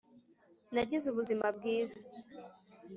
Nagize 0.73 1.05
ubuzima 1.07 1.45
bwiza 1.57 2.03